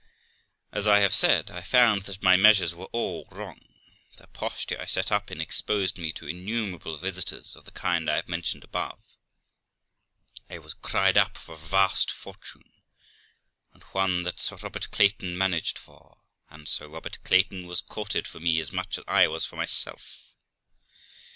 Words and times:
As 0.71 0.87
I 0.87 0.97
have 1.01 1.13
said, 1.13 1.51
I 1.51 1.61
found 1.61 2.05
that 2.05 2.23
my 2.23 2.35
measures 2.35 2.73
were 2.73 2.87
all 2.87 3.27
wrong; 3.29 3.59
the 4.17 4.25
posture 4.25 4.79
I 4.81 4.85
set 4.85 5.11
up 5.11 5.29
in 5.29 5.39
exposed 5.39 5.95
me 5.99 6.11
to 6.13 6.27
innumerable 6.27 6.97
visitors 6.97 7.55
of 7.55 7.65
the 7.65 7.71
kind 7.71 8.09
I 8.09 8.15
have 8.15 8.27
mentioned 8.27 8.63
above. 8.63 8.97
I 10.49 10.57
was 10.57 10.73
cried 10.73 11.17
up 11.19 11.37
for 11.37 11.53
a 11.53 11.57
vast 11.59 12.09
fortune, 12.09 12.73
and 13.73 13.83
one 13.93 14.23
that 14.23 14.39
Sir 14.39 14.55
Robert 14.55 14.89
Clayton 14.89 15.37
managed 15.37 15.77
for; 15.77 16.23
and 16.49 16.67
Sir 16.67 16.87
Robert 16.87 17.19
Clayton 17.23 17.67
was 17.67 17.81
courted 17.81 18.27
for 18.27 18.39
me 18.39 18.59
as 18.59 18.71
much 18.71 18.97
as 18.97 19.03
I 19.07 19.27
was 19.27 19.45
for 19.45 19.55
myself. 19.55 20.23